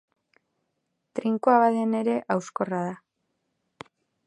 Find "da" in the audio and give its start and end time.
2.89-2.97